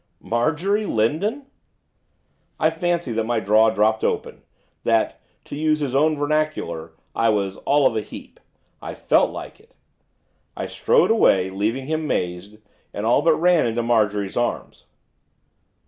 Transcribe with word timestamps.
'Marjorie 0.19 0.87
Lindon?' 0.87 1.45
I 2.59 2.71
fancy 2.71 3.11
that 3.11 3.23
my 3.25 3.39
jaw 3.39 3.69
dropped 3.69 4.03
open, 4.03 4.41
that, 4.83 5.21
to 5.45 5.55
use 5.55 5.79
his 5.79 5.93
own 5.93 6.17
vernacular, 6.17 6.93
I 7.15 7.29
was 7.29 7.57
'all 7.67 7.85
of 7.85 7.95
a 7.95 8.01
heap.' 8.01 8.39
I 8.81 8.95
felt 8.95 9.29
like 9.29 9.59
it. 9.59 9.75
I 10.57 10.65
strode 10.65 11.11
away 11.11 11.51
leaving 11.51 11.85
him 11.85 12.07
mazed 12.07 12.57
and 12.95 13.05
all 13.05 13.21
but 13.21 13.35
ran 13.35 13.67
into 13.67 13.83
Marjorie's 13.83 14.35
arms. 14.35 14.85